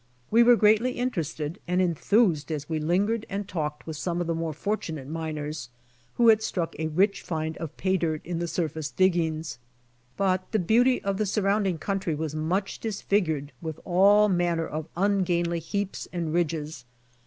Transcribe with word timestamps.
We 0.31 0.41
were 0.41 0.55
greatly 0.55 0.93
interested 0.93 1.59
and 1.67 1.79
enthused 1.79 2.51
as 2.51 2.67
we 2.67 2.79
lingered 2.79 3.23
and 3.29 3.47
talked 3.47 3.85
with 3.85 3.97
some 3.97 4.19
of 4.19 4.25
the 4.25 4.33
more 4.33 4.51
fortunate 4.51 5.07
miners 5.07 5.69
who 6.15 6.29
had 6.29 6.41
struck 6.41 6.75
a 6.79 6.87
rich 6.87 7.21
find 7.21 7.55
of 7.57 7.77
pay 7.77 7.97
dirt 7.97 8.25
in 8.25 8.39
the 8.39 8.47
surface 8.47 8.89
diggings. 8.89 9.59
But 10.17 10.51
the 10.53 10.57
beauty 10.57 11.03
of 11.03 11.17
the 11.17 11.27
surrounding 11.27 11.77
country 11.77 12.15
was 12.15 12.33
much 12.33 12.79
dis 12.79 12.99
figured 12.99 13.51
with 13.61 13.79
all 13.85 14.27
manner 14.27 14.65
of 14.65 14.87
ungainly 14.97 15.59
heaps 15.59 16.07
and 16.11 16.33
ridges. 16.33 16.83